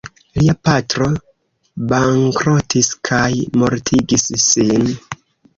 Lia 0.41 0.53
patro 0.67 1.09
bankrotis 1.93 2.89
kaj 3.11 3.23
mortigis 3.65 4.27
sin. 4.49 4.91